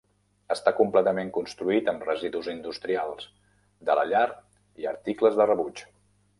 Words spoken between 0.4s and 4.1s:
Està completament construït amb residus industrials, de la